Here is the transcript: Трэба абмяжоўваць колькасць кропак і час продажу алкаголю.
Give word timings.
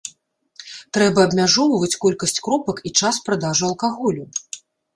Трэба 0.97 1.19
абмяжоўваць 1.29 1.99
колькасць 2.07 2.35
кропак 2.49 2.77
і 2.89 2.95
час 3.03 3.23
продажу 3.31 3.63
алкаголю. 3.71 4.23